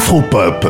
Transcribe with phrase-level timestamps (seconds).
[0.00, 0.66] Afropop,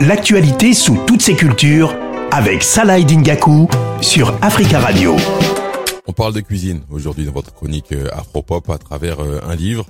[0.00, 1.96] l'actualité sous toutes ses cultures
[2.30, 3.66] avec Salah Dingaku
[4.02, 5.16] sur Africa Radio.
[6.06, 9.86] On parle de cuisine aujourd'hui dans votre chronique euh, Afropop à travers euh, un livre.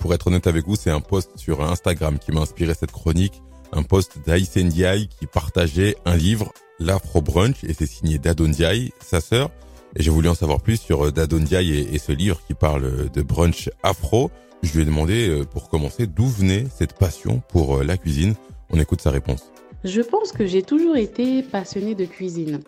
[0.00, 3.42] Pour être honnête avec vous, c'est un post sur Instagram qui m'a inspiré cette chronique.
[3.72, 8.92] Un post d'Aïs Ndiaye qui partageait un livre, l'Afro Brunch, et c'est signé Dadon Ndiaye,
[8.98, 9.50] sa sœur.
[9.96, 13.10] Et j'ai voulu en savoir plus sur euh, Dadon Ndiaye et, ce livre qui parle
[13.10, 14.30] de brunch afro.
[14.62, 18.34] Je lui ai demandé, euh, pour commencer, d'où venait cette passion pour euh, la cuisine?
[18.70, 19.50] On écoute sa réponse.
[19.84, 22.60] Je pense que j'ai toujours été passionnée de cuisine.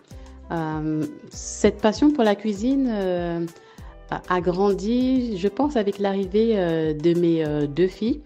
[0.51, 3.45] Euh, cette passion pour la cuisine euh,
[4.29, 8.21] a grandi, je pense, avec l'arrivée euh, de mes euh, deux filles.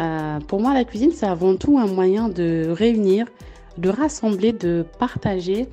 [0.00, 3.26] Euh, pour moi, la cuisine, c'est avant tout un moyen de réunir,
[3.78, 5.68] de rassembler, de partager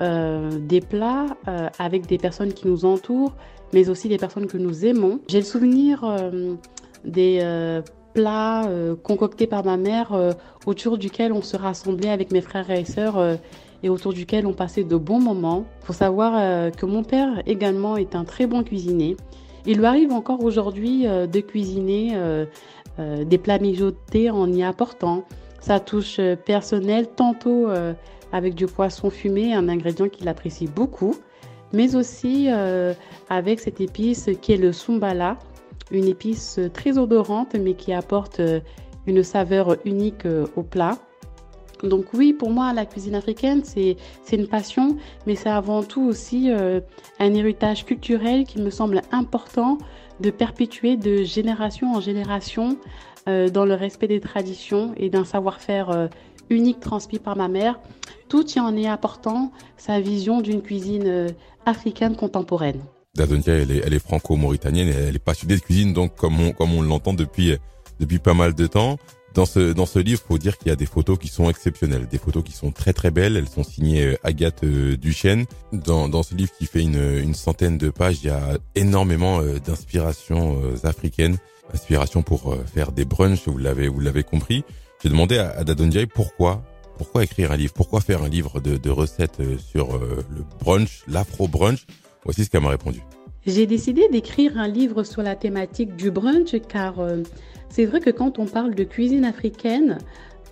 [0.00, 3.34] euh, des plats euh, avec des personnes qui nous entourent,
[3.74, 5.20] mais aussi des personnes que nous aimons.
[5.28, 6.54] J'ai le souvenir euh,
[7.04, 7.40] des
[8.14, 8.68] plats
[9.04, 10.12] concoctés par ma mère
[10.66, 13.38] autour duquel on se rassemblait avec mes frères et sœurs
[13.82, 15.64] et autour duquel on passait de bons moments.
[15.82, 19.16] Il faut savoir que mon père également est un très bon cuisinier.
[19.64, 22.18] Il lui arrive encore aujourd'hui de cuisiner
[22.98, 25.24] des plats mijotés en y apportant
[25.60, 27.92] sa touche euh, personnelle, tantôt euh,
[28.32, 31.14] avec du poisson fumé, un ingrédient qu'il apprécie beaucoup,
[31.72, 32.94] mais aussi euh,
[33.28, 35.38] avec cette épice qui est le sumbala,
[35.90, 38.40] une épice très odorante mais qui apporte
[39.06, 40.96] une saveur unique au plat.
[41.82, 43.96] Donc oui, pour moi, la cuisine africaine, c'est
[44.30, 49.78] une passion, mais c'est avant tout aussi un héritage culturel qui me semble important
[50.20, 52.76] de perpétuer de génération en génération
[53.28, 56.08] euh, dans le respect des traditions et d'un savoir-faire euh,
[56.48, 57.78] unique transmis par ma mère,
[58.28, 61.28] tout y en est apportant sa vision d'une cuisine euh,
[61.66, 62.80] africaine contemporaine.
[63.16, 67.12] Dadondia, elle est, elle est franco-mauritanienne elle est passionnée de cuisine, donc comme on, l'entend
[67.12, 67.58] depuis
[68.22, 68.98] pas mal de temps.
[69.34, 72.08] Dans ce, dans ce livre, faut dire qu'il y a des photos qui sont exceptionnelles,
[72.10, 73.36] des photos qui sont très très belles.
[73.36, 75.46] Elles sont signées euh, Agathe euh, Duchesne.
[75.72, 79.40] Dans, dans ce livre qui fait une, une centaine de pages, il y a énormément
[79.40, 81.36] euh, d'inspirations africaines,
[81.72, 83.46] inspiration pour faire des brunchs.
[83.46, 84.64] Vous l'avez, vous l'avez compris.
[85.02, 85.64] J'ai demandé à, à
[86.12, 86.62] pourquoi,
[86.98, 91.46] pourquoi écrire un livre, pourquoi faire un livre de, de recettes sur le brunch, l'afro
[91.46, 91.86] brunch.
[92.24, 93.00] Voici ce qu'elle m'a répondu.
[93.46, 96.96] J'ai décidé d'écrire un livre sur la thématique du brunch car
[97.70, 99.98] c'est vrai que quand on parle de cuisine africaine,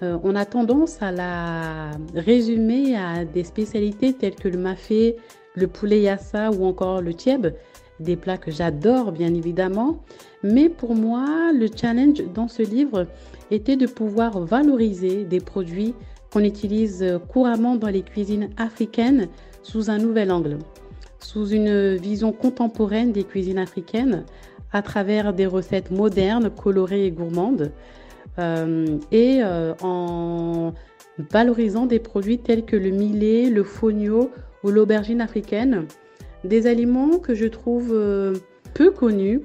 [0.02, 5.16] euh, on a tendance à la résumer à des spécialités telles que le mafé,
[5.54, 7.48] le poulet yassa ou encore le tieb,
[7.98, 10.04] des plats que j'adore bien évidemment.
[10.44, 13.08] Mais pour moi, le challenge dans ce livre
[13.50, 15.94] était de pouvoir valoriser des produits
[16.32, 19.28] qu'on utilise couramment dans les cuisines africaines
[19.64, 20.58] sous un nouvel angle,
[21.18, 24.24] sous une vision contemporaine des cuisines africaines
[24.72, 27.72] à travers des recettes modernes, colorées et gourmandes,
[28.38, 30.74] euh, et euh, en
[31.18, 34.30] valorisant des produits tels que le millet, le fonio
[34.62, 35.86] ou l'aubergine africaine,
[36.44, 38.36] des aliments que je trouve euh,
[38.74, 39.42] peu connus,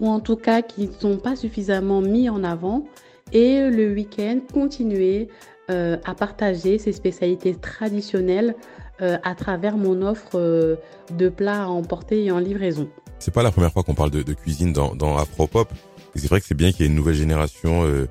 [0.00, 2.84] ou en tout cas qui ne sont pas suffisamment mis en avant,
[3.32, 5.28] et le week-end continuer
[5.68, 8.56] à partager ces spécialités traditionnelles
[9.02, 10.76] euh, à travers mon offre euh,
[11.16, 12.88] de plats à emporter et en livraison.
[13.18, 15.70] C'est pas la première fois qu'on parle de, de cuisine dans, dans Afropop.
[16.14, 18.06] Et c'est vrai que c'est bien qu'il y ait une nouvelle génération euh,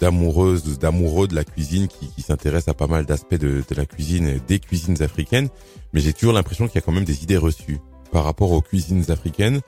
[0.00, 3.86] d'amoureuses, d'amoureux de la cuisine qui, qui s'intéressent à pas mal d'aspects de, de la
[3.86, 5.48] cuisine, des cuisines africaines.
[5.92, 7.78] Mais j'ai toujours l'impression qu'il y a quand même des idées reçues
[8.12, 9.60] par rapport aux cuisines africaines.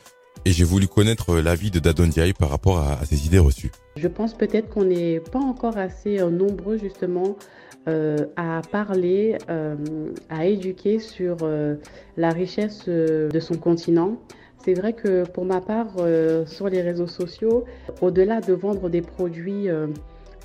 [0.45, 3.73] Et j'ai voulu connaître l'avis de Dadon Diaye par rapport à, à ces idées reçues.
[3.97, 7.37] Je pense peut-être qu'on n'est pas encore assez nombreux justement
[7.89, 9.75] euh, à parler, euh,
[10.29, 11.77] à éduquer sur euh,
[12.19, 14.19] la richesse de son continent.
[14.63, 15.95] C'est vrai que pour ma part,
[16.47, 17.65] sur les réseaux sociaux,
[18.03, 19.69] au-delà de vendre des produits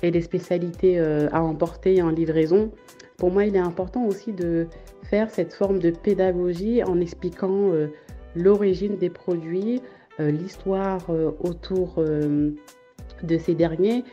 [0.02, 2.70] et des spécialités à emporter en livraison,
[3.18, 4.68] pour moi, il est important aussi de
[5.02, 7.72] faire cette forme de pédagogie en expliquant
[8.36, 9.82] l'origine des produits,
[10.20, 11.02] l'histoire
[11.40, 14.04] autour de ces derniers.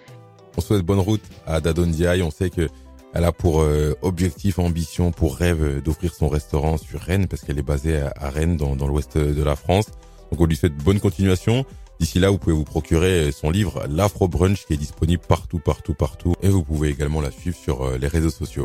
[0.57, 2.23] On souhaite bonne route à Dadon Diaye.
[2.23, 2.67] On sait que
[3.13, 7.41] elle a pour euh, objectif, ambition, pour rêve euh, d'ouvrir son restaurant sur Rennes parce
[7.41, 9.87] qu'elle est basée à, Rennes dans, dans l'ouest de la France.
[10.31, 11.65] Donc on lui souhaite bonne continuation.
[12.01, 15.93] D'ici là, vous pouvez vous procurer son livre L'Afro Brunch qui est disponible partout, partout,
[15.93, 16.33] partout.
[16.41, 18.59] Et vous pouvez également la suivre sur euh, les réseaux sociaux.